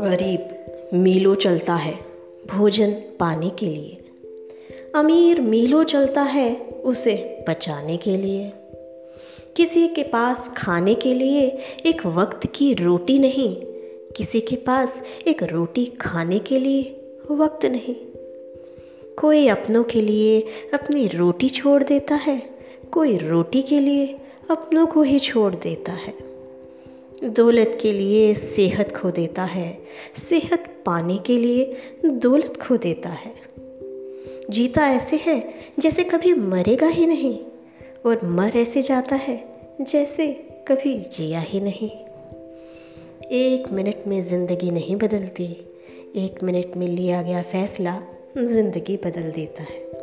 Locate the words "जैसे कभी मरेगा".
35.78-36.86